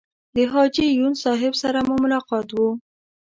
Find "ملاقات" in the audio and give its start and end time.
2.03-2.49